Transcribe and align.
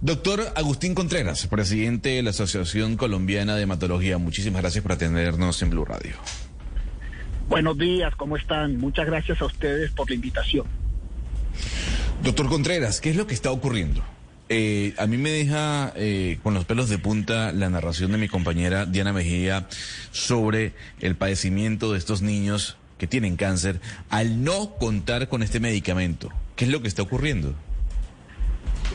Doctor 0.00 0.52
Agustín 0.54 0.94
Contreras, 0.94 1.48
presidente 1.48 2.10
de 2.10 2.22
la 2.22 2.30
Asociación 2.30 2.96
Colombiana 2.96 3.56
de 3.56 3.62
Hematología. 3.62 4.16
Muchísimas 4.18 4.62
gracias 4.62 4.82
por 4.82 4.92
atendernos 4.92 5.60
en 5.60 5.70
Blue 5.70 5.84
Radio. 5.84 6.14
Buenos 7.48 7.76
días, 7.76 8.14
¿cómo 8.14 8.36
están? 8.36 8.76
Muchas 8.76 9.06
gracias 9.06 9.42
a 9.42 9.46
ustedes 9.46 9.90
por 9.90 10.08
la 10.08 10.14
invitación. 10.14 10.66
Doctor 12.22 12.48
Contreras, 12.48 13.00
¿qué 13.00 13.10
es 13.10 13.16
lo 13.16 13.26
que 13.26 13.34
está 13.34 13.50
ocurriendo? 13.50 14.04
Eh, 14.48 14.94
a 14.98 15.08
mí 15.08 15.16
me 15.16 15.30
deja 15.30 15.92
eh, 15.96 16.38
con 16.44 16.54
los 16.54 16.64
pelos 16.64 16.88
de 16.88 16.98
punta 16.98 17.50
la 17.50 17.68
narración 17.68 18.12
de 18.12 18.18
mi 18.18 18.28
compañera 18.28 18.86
Diana 18.86 19.12
Mejía 19.12 19.66
sobre 20.12 20.74
el 21.00 21.16
padecimiento 21.16 21.92
de 21.92 21.98
estos 21.98 22.22
niños 22.22 22.76
que 22.98 23.08
tienen 23.08 23.36
cáncer 23.36 23.80
al 24.10 24.44
no 24.44 24.76
contar 24.76 25.28
con 25.28 25.42
este 25.42 25.58
medicamento. 25.58 26.30
¿Qué 26.54 26.66
es 26.66 26.70
lo 26.70 26.82
que 26.82 26.88
está 26.88 27.02
ocurriendo? 27.02 27.54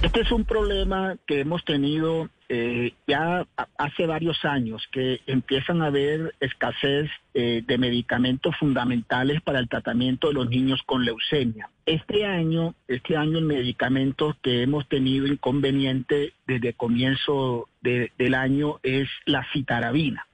Este 0.03 0.20
es 0.20 0.31
un 0.34 0.43
problema 0.43 1.16
que 1.25 1.39
hemos 1.39 1.63
tenido 1.63 2.30
eh, 2.49 2.91
ya 3.07 3.48
hace 3.77 4.05
varios 4.05 4.44
años, 4.44 4.86
que 4.91 5.22
empiezan 5.28 5.81
a 5.81 5.86
haber 5.86 6.36
escasez 6.41 7.09
eh, 7.33 7.64
de 7.66 7.78
medicamentos 7.78 8.53
fundamentales 8.58 9.41
para 9.41 9.59
el 9.59 9.69
tratamiento 9.69 10.28
de 10.28 10.33
los 10.33 10.50
niños 10.50 10.81
con 10.86 11.05
leucemia. 11.05 11.69
Este 11.86 12.25
año, 12.25 12.75
este 12.89 13.16
año 13.16 13.38
el 13.38 13.45
medicamento 13.45 14.36
que 14.44 14.63
hemos 14.63 14.89
tenido 14.89 15.25
inconveniente 15.25 16.33
desde 16.45 16.73
comienzo 16.73 17.69
del 17.81 18.33
año 18.33 18.81
es 18.83 19.08
la 19.25 19.47
citarabina. 19.53 20.28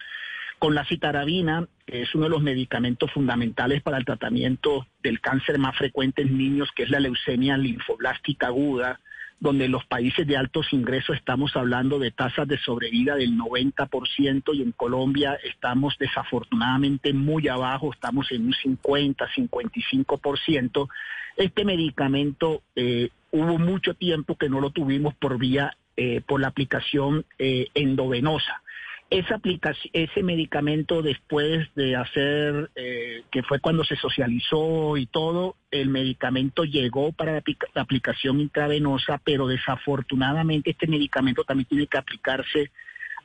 Con 0.58 0.74
la 0.74 0.84
citarabina, 0.84 1.68
es 1.86 2.14
uno 2.16 2.24
de 2.24 2.32
los 2.32 2.42
medicamentos 2.42 3.12
fundamentales 3.12 3.84
para 3.84 3.98
el 3.98 4.06
tratamiento 4.06 4.88
del 5.04 5.22
cáncer 5.22 5.60
más 5.60 5.78
frecuente 5.78 6.24
en 6.24 6.40
niños, 6.40 6.70
que 6.76 6.84
es 6.84 6.90
la 6.90 7.00
leucemia 7.00 7.56
linfoblástica 7.56 8.48
aguda, 8.48 9.00
donde 9.40 9.66
en 9.66 9.72
los 9.72 9.86
países 9.86 10.28
de 10.28 10.36
altos 10.36 10.74
ingresos 10.74 11.16
estamos 11.16 11.56
hablando 11.56 11.98
de 11.98 12.12
tasas 12.12 12.48
de 12.48 12.58
sobrevida 12.58 13.16
del 13.16 13.38
90% 13.38 14.54
y 14.54 14.62
en 14.62 14.72
Colombia 14.74 15.40
estamos 15.44 15.96
desafortunadamente 15.98 17.14
muy 17.14 17.48
abajo, 17.48 17.94
estamos 17.94 18.32
en 18.32 18.48
un 18.48 18.54
50, 18.54 19.28
55%. 19.28 20.90
Este 21.38 21.64
medicamento 21.64 22.64
eh, 22.76 23.10
hubo 23.32 23.58
mucho 23.58 23.94
tiempo 23.94 24.36
que 24.36 24.50
no 24.50 24.60
lo 24.60 24.72
tuvimos 24.72 25.14
por 25.14 25.38
vía, 25.38 25.76
eh, 25.96 26.22
por 26.26 26.42
la 26.42 26.50
aplicación 26.50 27.26
eh, 27.38 27.68
endovenosa 27.74 28.62
esa 29.10 29.36
aplicación, 29.36 29.90
ese 29.94 30.22
medicamento 30.22 31.02
después 31.02 31.68
de 31.76 31.96
hacer, 31.96 32.70
eh, 32.76 33.24
que 33.32 33.42
fue 33.44 33.60
cuando 33.60 33.84
se 33.84 33.96
socializó 33.96 34.98
y 34.98 35.08
todo, 35.08 35.56
el 35.72 35.90
medicamento 35.90 36.64
llegó 36.64 37.12
para 37.12 37.34
la, 37.34 37.44
la, 37.74 37.82
aplicación 37.82 38.40
intravenosa, 38.40 39.20
pero 39.24 39.48
desafortunadamente 39.48 40.72
este 40.72 40.88
medicamento 40.88 41.44
también 41.44 41.68
tiene 41.68 41.88
que 41.88 41.98
aplicarse 41.98 42.72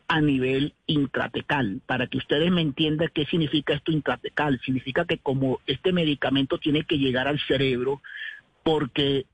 a 0.08 0.20
nivel 0.20 0.74
intratecal. 0.86 1.80
Para 1.86 2.06
que 2.06 2.18
ustedes 2.18 2.50
me 2.50 2.62
entiendan 2.62 3.10
qué 3.12 3.26
significa 3.26 3.74
esto 3.74 3.92
intratecal, 3.92 4.60
significa 4.64 5.04
que 5.04 5.18
como 5.18 5.60
este 5.66 5.92
medicamento 5.92 6.58
tiene 6.58 6.84
que 6.84 6.98
llegar 6.98 7.28
al 7.28 7.40
cerebro, 7.40 8.00
porque 8.64 9.26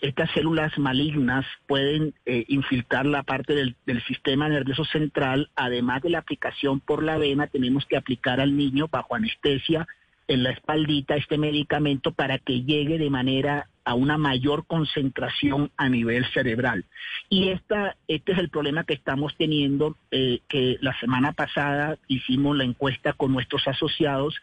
estas 0.00 0.30
células 0.32 0.76
malignas 0.78 1.46
pueden 1.68 2.12
eh, 2.26 2.44
infiltrar 2.48 3.06
la 3.06 3.22
parte 3.22 3.54
del, 3.54 3.76
sistema 4.06 4.48
nervioso 4.48 4.84
central. 4.84 5.48
Además 5.54 6.02
de 6.02 6.10
la 6.10 6.18
aplicación 6.18 6.80
por 6.80 7.04
la 7.04 7.16
vena, 7.16 7.46
tenemos 7.46 7.86
que 7.86 7.96
aplicar 7.96 8.40
al 8.40 8.56
niño 8.56 8.88
bajo 8.90 9.14
anestesia 9.14 9.86
en 10.28 10.42
la 10.42 10.50
espaldita 10.50 11.16
este 11.16 11.38
medicamento 11.38 12.12
para 12.12 12.38
que 12.38 12.62
llegue 12.62 12.98
de 12.98 13.10
manera 13.10 13.68
a 13.84 13.94
una 13.94 14.16
mayor 14.16 14.66
concentración 14.66 15.70
a 15.76 15.88
nivel 15.88 16.24
cerebral. 16.32 16.86
Y 17.28 17.50
esta, 17.50 17.96
este 18.08 18.32
es 18.32 18.38
el 18.38 18.48
problema 18.48 18.84
que 18.84 18.94
estamos 18.94 19.34
teniendo, 19.36 19.96
eh, 20.10 20.40
que 20.48 20.78
la 20.80 20.98
semana 21.00 21.32
pasada 21.32 21.98
hicimos 22.08 22.56
la 22.56 22.64
encuesta 22.64 23.12
con 23.12 23.32
nuestros 23.32 23.68
asociados 23.68 24.34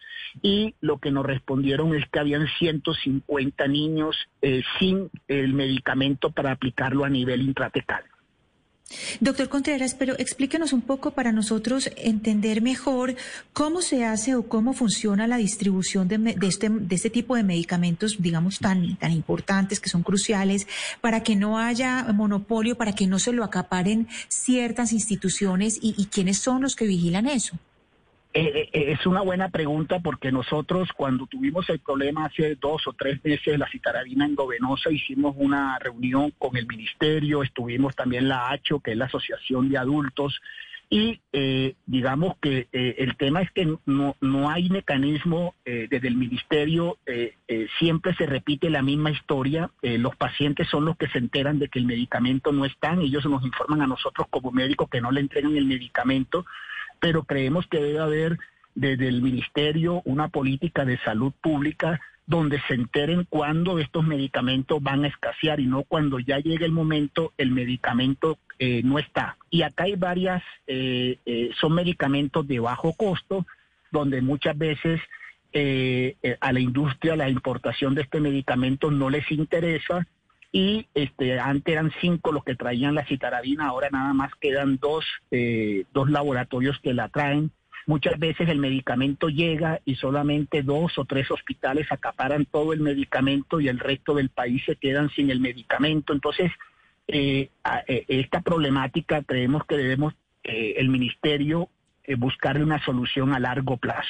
y 0.43 0.75
lo 0.79 0.99
que 0.99 1.11
nos 1.11 1.25
respondieron 1.25 1.95
es 1.95 2.07
que 2.09 2.19
habían 2.19 2.47
150 2.59 3.67
niños 3.67 4.15
eh, 4.41 4.61
sin 4.79 5.09
el 5.27 5.53
medicamento 5.53 6.29
para 6.29 6.51
aplicarlo 6.51 7.03
a 7.03 7.09
nivel 7.09 7.41
intratecal. 7.41 8.03
Doctor 9.19 9.49
Contreras, 9.49 9.95
pero 9.95 10.17
explíquenos 10.17 10.73
un 10.73 10.81
poco 10.81 11.11
para 11.11 11.31
nosotros 11.31 11.89
entender 11.97 12.61
mejor 12.61 13.15
cómo 13.53 13.81
se 13.81 14.05
hace 14.05 14.35
o 14.35 14.47
cómo 14.47 14.73
funciona 14.73 15.27
la 15.27 15.37
distribución 15.37 16.07
de, 16.07 16.35
este, 16.41 16.69
de 16.69 16.95
este 16.95 17.09
tipo 17.09 17.35
de 17.35 17.43
medicamentos, 17.43 18.17
digamos, 18.19 18.59
tan, 18.59 18.97
tan 18.97 19.11
importantes, 19.11 19.79
que 19.79 19.89
son 19.89 20.03
cruciales, 20.03 20.67
para 21.01 21.23
que 21.23 21.35
no 21.35 21.59
haya 21.59 22.03
monopolio, 22.13 22.77
para 22.77 22.93
que 22.93 23.07
no 23.07 23.19
se 23.19 23.33
lo 23.33 23.43
acaparen 23.43 24.07
ciertas 24.27 24.93
instituciones 24.93 25.77
y, 25.81 25.95
y 25.97 26.05
quiénes 26.05 26.39
son 26.39 26.61
los 26.61 26.75
que 26.75 26.85
vigilan 26.85 27.27
eso. 27.27 27.57
Eh, 28.33 28.69
eh, 28.71 28.91
es 28.93 29.05
una 29.05 29.21
buena 29.21 29.49
pregunta 29.49 29.99
porque 29.99 30.31
nosotros 30.31 30.89
cuando 30.95 31.27
tuvimos 31.27 31.69
el 31.69 31.79
problema 31.79 32.25
hace 32.25 32.55
dos 32.55 32.87
o 32.87 32.93
tres 32.93 33.21
meses 33.25 33.45
de 33.45 33.57
la 33.57 33.67
citarabina 33.69 34.25
endovenosa 34.25 34.89
hicimos 34.89 35.35
una 35.37 35.77
reunión 35.79 36.31
con 36.37 36.55
el 36.55 36.65
ministerio, 36.65 37.43
estuvimos 37.43 37.93
también 37.93 38.29
la 38.29 38.49
ACHO, 38.51 38.79
que 38.79 38.91
es 38.91 38.97
la 38.97 39.05
Asociación 39.05 39.69
de 39.69 39.77
Adultos, 39.77 40.39
y 40.89 41.19
eh, 41.33 41.75
digamos 41.85 42.35
que 42.41 42.67
el 42.71 43.15
tema 43.15 43.41
es 43.41 43.51
que 43.51 43.65
no, 43.85 44.15
no 44.19 44.49
hay 44.49 44.69
mecanismo 44.69 45.55
desde 45.63 46.07
el 46.07 46.15
ministerio, 46.15 46.97
siempre 47.79 48.13
se 48.15 48.25
repite 48.25 48.69
la 48.69 48.81
misma 48.81 49.11
historia, 49.11 49.71
los 49.81 50.17
pacientes 50.17 50.67
son 50.67 50.83
los 50.83 50.97
que 50.97 51.07
se 51.07 51.17
enteran 51.17 51.59
de 51.59 51.69
que 51.69 51.79
el 51.79 51.85
medicamento 51.85 52.51
no 52.51 52.65
está, 52.65 52.93
ellos 52.93 53.25
nos 53.25 53.43
informan 53.43 53.81
a 53.81 53.87
nosotros 53.87 54.27
como 54.29 54.51
médicos 54.51 54.89
que 54.89 54.99
no 54.99 55.11
le 55.11 55.21
entregan 55.21 55.55
el 55.55 55.65
medicamento, 55.65 56.45
pero 57.01 57.23
creemos 57.23 57.67
que 57.67 57.81
debe 57.81 57.99
haber 57.99 58.37
desde 58.75 59.09
el 59.09 59.21
Ministerio 59.21 60.01
una 60.05 60.29
política 60.29 60.85
de 60.85 60.97
salud 60.99 61.33
pública 61.41 61.99
donde 62.25 62.61
se 62.67 62.75
enteren 62.75 63.25
cuándo 63.27 63.79
estos 63.79 64.05
medicamentos 64.05 64.81
van 64.81 65.03
a 65.03 65.09
escasear 65.09 65.59
y 65.59 65.65
no 65.65 65.83
cuando 65.83 66.19
ya 66.19 66.39
llegue 66.39 66.63
el 66.63 66.71
momento 66.71 67.33
el 67.37 67.51
medicamento 67.51 68.37
eh, 68.59 68.81
no 68.85 68.99
está. 68.99 69.35
Y 69.49 69.63
acá 69.63 69.85
hay 69.85 69.95
varias, 69.95 70.43
eh, 70.67 71.17
eh, 71.25 71.49
son 71.59 71.73
medicamentos 71.73 72.47
de 72.47 72.59
bajo 72.59 72.93
costo, 72.93 73.45
donde 73.91 74.21
muchas 74.21 74.57
veces 74.57 75.01
a 76.39 76.53
la 76.53 76.61
industria 76.61 77.17
la 77.17 77.27
importación 77.27 77.93
de 77.93 78.03
este 78.03 78.21
medicamento 78.21 78.89
no 78.89 79.09
les 79.09 79.29
interesa 79.31 80.07
y 80.51 80.87
este 80.93 81.39
antes 81.39 81.71
eran 81.71 81.91
cinco 82.01 82.31
los 82.31 82.43
que 82.43 82.55
traían 82.55 82.95
la 82.95 83.05
citarabina, 83.05 83.67
ahora 83.67 83.89
nada 83.91 84.13
más 84.13 84.33
quedan 84.35 84.77
dos, 84.77 85.05
eh, 85.31 85.85
dos 85.93 86.09
laboratorios 86.09 86.79
que 86.79 86.93
la 86.93 87.09
traen. 87.09 87.51
Muchas 87.87 88.19
veces 88.19 88.47
el 88.49 88.59
medicamento 88.59 89.29
llega 89.29 89.79
y 89.85 89.95
solamente 89.95 90.61
dos 90.61 90.97
o 90.97 91.05
tres 91.05 91.31
hospitales 91.31 91.91
acaparan 91.91 92.45
todo 92.45 92.73
el 92.73 92.81
medicamento 92.81 93.59
y 93.59 93.69
el 93.69 93.79
resto 93.79 94.13
del 94.13 94.29
país 94.29 94.61
se 94.65 94.75
quedan 94.75 95.09
sin 95.09 95.31
el 95.31 95.39
medicamento. 95.39 96.13
Entonces, 96.13 96.51
eh, 97.07 97.49
eh, 97.87 98.05
esta 98.07 98.41
problemática 98.41 99.23
creemos 99.23 99.65
que 99.65 99.77
debemos 99.77 100.13
el 100.43 100.89
ministerio 100.89 101.69
buscarle 102.17 102.63
una 102.63 102.83
solución 102.83 103.33
a 103.33 103.39
largo 103.39 103.77
plazo. 103.77 104.09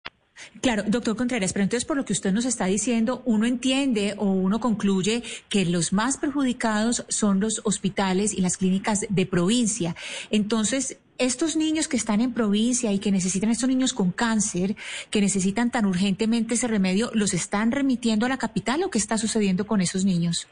Claro, 0.61 0.83
doctor 0.87 1.15
Contreras, 1.15 1.53
pero 1.53 1.63
entonces 1.63 1.85
por 1.85 1.97
lo 1.97 2.05
que 2.05 2.13
usted 2.13 2.31
nos 2.31 2.45
está 2.45 2.65
diciendo, 2.65 3.21
uno 3.25 3.45
entiende 3.45 4.15
o 4.17 4.25
uno 4.25 4.59
concluye 4.59 5.23
que 5.49 5.65
los 5.65 5.93
más 5.93 6.17
perjudicados 6.17 7.05
son 7.09 7.39
los 7.39 7.61
hospitales 7.63 8.33
y 8.33 8.41
las 8.41 8.57
clínicas 8.57 9.05
de 9.09 9.25
provincia. 9.25 9.95
Entonces, 10.29 10.97
estos 11.17 11.55
niños 11.55 11.87
que 11.87 11.97
están 11.97 12.19
en 12.19 12.33
provincia 12.33 12.91
y 12.91 12.99
que 12.99 13.11
necesitan, 13.11 13.51
estos 13.51 13.69
niños 13.69 13.93
con 13.93 14.11
cáncer, 14.11 14.75
que 15.09 15.21
necesitan 15.21 15.69
tan 15.69 15.85
urgentemente 15.85 16.55
ese 16.55 16.67
remedio, 16.67 17.11
¿los 17.13 17.33
están 17.33 17.71
remitiendo 17.71 18.25
a 18.25 18.29
la 18.29 18.37
capital 18.37 18.83
o 18.83 18.89
qué 18.89 18.97
está 18.97 19.17
sucediendo 19.17 19.67
con 19.67 19.81
esos 19.81 20.03
niños? 20.03 20.47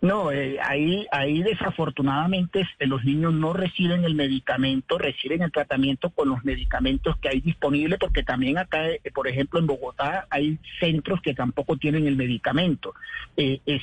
No, 0.00 0.30
eh, 0.30 0.58
ahí, 0.62 1.08
ahí 1.10 1.42
desafortunadamente 1.42 2.64
eh, 2.78 2.86
los 2.86 3.04
niños 3.04 3.34
no 3.34 3.52
reciben 3.52 4.04
el 4.04 4.14
medicamento, 4.14 4.96
reciben 4.96 5.42
el 5.42 5.50
tratamiento 5.50 6.10
con 6.10 6.28
los 6.28 6.44
medicamentos 6.44 7.16
que 7.16 7.28
hay 7.28 7.40
disponibles, 7.40 7.98
porque 7.98 8.22
también 8.22 8.58
acá, 8.58 8.88
eh, 8.88 9.00
por 9.12 9.26
ejemplo, 9.26 9.58
en 9.58 9.66
Bogotá 9.66 10.28
hay 10.30 10.56
centros 10.78 11.20
que 11.20 11.34
tampoco 11.34 11.76
tienen 11.78 12.06
el 12.06 12.14
medicamento. 12.14 12.94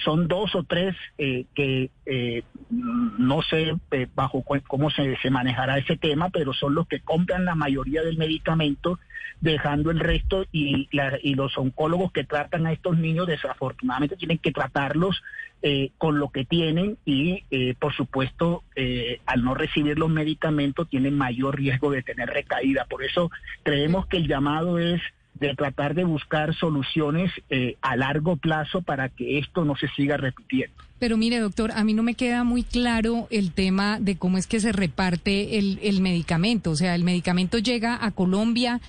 son 0.06 0.28
dos 0.28 0.56
o 0.56 0.64
tres 0.64 0.96
que 1.18 1.90
no 2.70 3.42
sé 3.42 3.74
bajo 4.16 4.44
cómo 4.68 4.90
se, 4.90 5.18
se 5.18 5.30
manejará 5.30 5.78
ese 5.78 5.98
tema, 5.98 6.30
pero 6.30 6.54
son 6.54 6.76
los 6.76 6.88
que 6.88 7.02
compran 7.02 7.46
la 7.46 7.56
mayoría 7.56 8.04
del 8.04 8.18
medicamento 8.18 9.00
dejando 9.42 9.92
el 9.92 10.00
resto 10.00 10.46
y, 10.52 10.88
y 11.22 11.36
los 11.36 11.58
oncólogos 11.58 12.12
que 12.12 12.24
tratan 12.24 12.66
a 12.66 12.72
estos 12.72 12.98
niños 12.98 13.28
desafortunadamente 13.28 14.16
tienen 14.16 14.38
que 14.38 14.52
tratarlos 14.52 15.22
eh, 15.62 15.92
con 16.06 16.20
lo 16.20 16.30
que 16.30 16.46
tienen 16.46 17.00
y 17.04 17.46
eh, 17.50 17.74
por 17.80 17.96
supuesto 17.96 18.62
eh, 18.76 19.22
al 19.26 19.44
no 19.44 19.56
recibir 19.56 19.98
los 19.98 20.12
medicamentos 20.12 20.88
tienen 20.88 21.18
mayor 21.18 21.56
riesgo 21.56 21.90
de 21.90 22.04
tener 22.04 22.30
recaída. 22.30 22.86
Por 22.88 23.04
eso 23.04 23.32
creemos 23.64 24.06
que 24.06 24.18
el 24.18 24.28
llamado 24.28 24.78
es 24.78 25.02
de 25.34 25.56
tratar 25.56 25.96
de 25.96 26.04
buscar 26.04 26.54
soluciones 26.54 27.32
a 27.82 27.96
largo 27.98 28.38
plazo 28.38 28.84
para 28.84 29.10
que 29.10 29.40
esto 29.40 29.66
no 29.66 29.76
se 29.76 29.88
siga 29.90 30.16
repitiendo. 30.16 30.76
Pero 31.00 31.18
mire, 31.18 31.40
doctor, 31.40 31.72
a 31.74 31.84
mí 31.84 31.94
no 31.94 32.04
me 32.04 32.14
queda 32.14 32.44
muy 32.44 32.64
claro 32.64 33.28
el 33.32 33.52
tema 33.52 34.00
de 34.00 34.16
cómo 34.16 34.38
es 34.38 34.48
que 34.48 34.62
se 34.62 34.72
reparte 34.72 35.58
el, 35.58 35.80
el 35.82 36.02
medicamento. 36.02 36.72
O 36.72 36.76
sea, 36.76 36.96
el 36.96 37.04
medicamento 37.04 37.58
llega 37.58 38.06
a 38.06 38.12
Colombia 38.12 38.80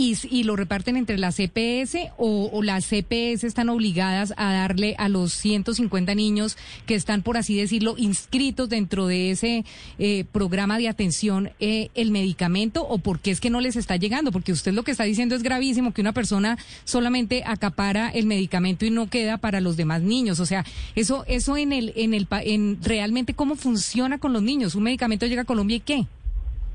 y, 0.00 0.44
lo 0.44 0.56
reparten 0.56 0.96
entre 0.96 1.18
las 1.18 1.36
CPS 1.36 2.10
o, 2.16 2.62
las 2.62 2.86
CPS 2.86 3.44
están 3.44 3.68
obligadas 3.68 4.32
a 4.36 4.52
darle 4.52 4.94
a 4.98 5.08
los 5.08 5.32
150 5.32 6.14
niños 6.14 6.56
que 6.86 6.94
están, 6.94 7.22
por 7.22 7.36
así 7.36 7.56
decirlo, 7.56 7.94
inscritos 7.98 8.68
dentro 8.70 9.06
de 9.06 9.30
ese 9.30 9.64
eh, 9.98 10.24
programa 10.32 10.78
de 10.78 10.88
atención 10.88 11.50
eh, 11.60 11.90
el 11.94 12.10
medicamento 12.10 12.86
o 12.86 12.98
por 12.98 13.18
qué 13.18 13.30
es 13.30 13.40
que 13.40 13.50
no 13.50 13.60
les 13.60 13.76
está 13.76 13.96
llegando? 13.96 14.32
Porque 14.32 14.52
usted 14.52 14.72
lo 14.72 14.84
que 14.84 14.92
está 14.92 15.04
diciendo 15.04 15.34
es 15.34 15.42
gravísimo 15.42 15.92
que 15.92 16.00
una 16.00 16.12
persona 16.12 16.56
solamente 16.84 17.42
acapara 17.44 18.08
el 18.08 18.26
medicamento 18.26 18.86
y 18.86 18.90
no 18.90 19.10
queda 19.10 19.36
para 19.36 19.60
los 19.60 19.76
demás 19.76 20.02
niños. 20.02 20.40
O 20.40 20.46
sea, 20.46 20.64
eso, 20.94 21.24
eso 21.28 21.56
en 21.56 21.72
el, 21.72 21.92
en 21.96 22.14
el, 22.14 22.26
en 22.44 22.82
realmente 22.82 23.34
cómo 23.34 23.54
funciona 23.54 24.18
con 24.18 24.32
los 24.32 24.42
niños. 24.42 24.74
Un 24.74 24.84
medicamento 24.84 25.26
llega 25.26 25.42
a 25.42 25.46
Colombia 25.46 25.76
y 25.76 25.80
qué? 25.80 26.06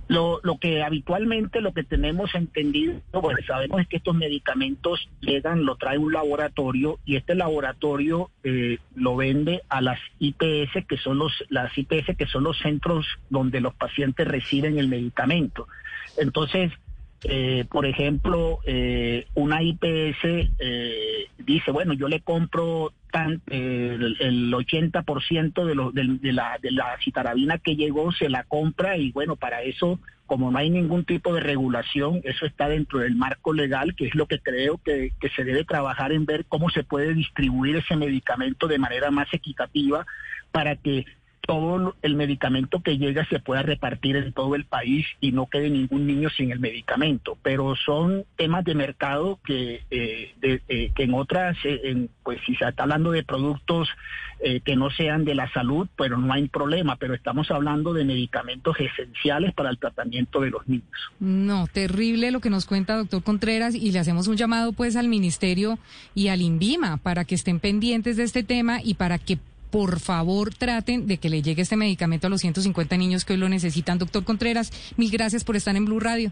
Lo, 0.07 0.39
lo 0.43 0.59
que 0.59 0.83
habitualmente 0.83 1.61
lo 1.61 1.73
que 1.73 1.83
tenemos 1.83 2.35
entendido, 2.35 3.01
bueno, 3.11 3.39
sabemos 3.47 3.81
es 3.81 3.87
que 3.87 3.97
estos 3.97 4.15
medicamentos 4.15 5.09
llegan, 5.19 5.65
lo 5.65 5.77
trae 5.77 5.97
un 5.97 6.13
laboratorio 6.13 6.99
y 7.05 7.15
este 7.15 7.33
laboratorio 7.33 8.29
eh, 8.43 8.77
lo 8.93 9.15
vende 9.15 9.63
a 9.67 9.81
las 9.81 9.99
IPS, 10.19 10.85
que 10.87 10.97
son 10.97 11.17
los, 11.17 11.43
las 11.49 11.75
IPS 11.75 12.15
que 12.17 12.27
son 12.27 12.43
los 12.43 12.59
centros 12.59 13.07
donde 13.31 13.61
los 13.61 13.73
pacientes 13.73 14.27
reciben 14.27 14.77
el 14.77 14.89
medicamento. 14.89 15.67
Entonces, 16.17 16.71
eh, 17.23 17.65
por 17.71 17.87
ejemplo, 17.87 18.59
eh, 18.65 19.25
una 19.33 19.63
IPS 19.63 20.51
dice, 21.39 21.71
bueno, 21.71 21.93
yo 21.93 22.07
le 22.07 22.21
compro 22.21 22.93
tan, 23.15 23.41
el, 23.47 24.17
el, 24.19 24.53
80% 24.53 25.63
de, 25.93 26.19
de, 26.21 26.33
la, 26.33 26.57
de 26.61 26.71
la 26.71 26.97
citarabina 27.01 27.59
que 27.59 27.77
llegó, 27.77 28.11
se 28.11 28.27
la 28.27 28.43
compra 28.43 28.97
y 28.97 29.13
bueno, 29.13 29.37
para 29.37 29.61
eso, 29.61 29.99
como 30.25 30.51
no 30.51 30.57
hay 30.57 30.69
ningún 30.69 31.05
tipo 31.05 31.33
de 31.33 31.39
regulación, 31.39 32.19
eso 32.25 32.45
está 32.45 32.67
dentro 32.67 32.99
del 32.99 33.15
marco 33.15 33.53
legal, 33.53 33.95
que 33.95 34.07
es 34.07 34.15
lo 34.15 34.25
que 34.25 34.39
creo 34.39 34.81
que 34.83 35.11
se 35.33 35.45
debe 35.45 35.63
trabajar 35.63 36.11
en 36.11 36.25
ver 36.25 36.43
cómo 36.45 36.69
se 36.69 36.83
puede 36.83 37.13
distribuir 37.13 37.77
ese 37.77 37.95
medicamento 37.95 38.67
de 38.67 38.79
manera 38.79 39.11
más 39.11 39.33
equitativa 39.33 40.05
para 40.51 40.75
que 40.75 41.05
todo 41.45 41.95
el 42.01 42.15
medicamento 42.15 42.81
que 42.81 42.97
llega 42.97 43.25
se 43.25 43.39
pueda 43.39 43.61
repartir 43.61 44.15
en 44.15 44.33
todo 44.33 44.55
el 44.55 44.65
país 44.65 45.05
y 45.21 45.31
no 45.31 45.47
quede 45.47 45.69
ningún 45.69 46.07
niño 46.07 46.29
sin 46.29 46.51
el 46.51 46.59
medicamento. 46.59 47.37
Pero 47.41 47.75
son 47.75 48.25
temas 48.35 48.65
de 48.65 48.75
mercado 48.75 49.39
que, 49.45 49.83
eh, 49.89 50.33
eh, 50.41 50.91
que 50.95 51.03
en 51.03 51.13
otras, 51.13 51.57
eh, 51.63 52.07
pues 52.23 52.39
si 52.45 52.55
se 52.55 52.67
está 52.67 52.83
hablando 52.83 53.11
de 53.11 53.23
productos 53.23 53.89
que 54.65 54.75
no 54.75 54.89
sean 54.89 55.23
de 55.23 55.33
la 55.33 55.49
salud, 55.53 55.87
pero 55.95 56.17
no 56.17 56.31
hay 56.31 56.49
problema. 56.49 56.97
Pero 56.97 57.13
estamos 57.13 57.49
hablando 57.51 57.93
de 57.93 58.03
medicamentos 58.03 58.75
esenciales 58.79 59.53
para 59.53 59.69
el 59.69 59.77
tratamiento 59.77 60.41
de 60.41 60.49
los 60.49 60.67
niños. 60.67 60.85
No, 61.21 61.67
terrible 61.67 62.31
lo 62.31 62.41
que 62.41 62.49
nos 62.49 62.65
cuenta 62.65 62.97
doctor 62.97 63.23
Contreras 63.23 63.75
y 63.75 63.91
le 63.91 63.99
hacemos 63.99 64.27
un 64.27 64.35
llamado 64.35 64.73
pues 64.73 64.97
al 64.97 65.07
ministerio 65.07 65.79
y 66.13 66.27
al 66.27 66.41
INVIMA 66.41 66.97
para 66.97 67.23
que 67.23 67.33
estén 67.33 67.61
pendientes 67.61 68.17
de 68.17 68.23
este 68.23 68.43
tema 68.43 68.81
y 68.83 68.95
para 68.95 69.17
que 69.19 69.39
por 69.75 69.99
favor 69.99 70.53
traten 70.53 71.05
de 71.05 71.17
que 71.17 71.29
le 71.29 71.41
llegue 71.41 71.61
este 71.61 71.75
medicamento 71.75 72.27
a 72.27 72.29
los 72.29 72.39
150 72.39 72.95
niños 72.95 73.25
que 73.25 73.33
hoy 73.33 73.39
lo 73.39 73.49
necesitan. 73.49 73.97
Doctor 73.97 74.23
Contreras, 74.23 74.71
mil 74.95 75.11
gracias 75.11 75.43
por 75.43 75.57
estar 75.57 75.75
en 75.75 75.83
Blue 75.83 75.99
Radio. 75.99 76.31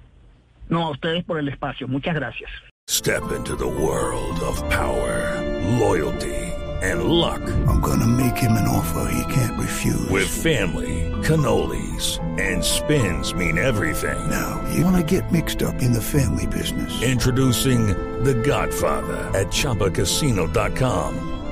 No, 0.70 0.88
a 0.88 0.92
ustedes 0.92 1.26
por 1.26 1.38
el 1.38 1.50
espacio. 1.50 1.90
Muchas 1.90 2.16
gracias. 2.16 2.50
Step 2.90 3.22
into 3.36 3.58
the 3.58 3.66
world 3.66 4.40
of 4.48 4.64
power, 4.70 5.42
loyalty 5.78 6.54
and 6.82 7.04
luck. 7.04 7.42
I'm 7.68 7.82
gonna 7.82 8.08
make 8.08 8.38
him 8.38 8.54
an 8.54 8.66
offer 8.66 9.12
he 9.12 9.34
can't 9.34 9.60
refuse. 9.60 10.10
With 10.10 10.30
family, 10.30 11.12
cannolis 11.22 12.22
and 12.40 12.64
spins 12.64 13.34
mean 13.34 13.58
everything. 13.58 14.30
Now, 14.30 14.64
you 14.74 14.86
wanna 14.86 15.04
get 15.04 15.30
mixed 15.34 15.62
up 15.64 15.82
in 15.82 15.92
the 15.92 16.02
family 16.02 16.48
business. 16.48 17.04
Introducing 17.04 17.88
The 18.24 18.36
Godfather 18.36 19.38
at 19.38 19.48
chapacasino.com. 19.48 21.43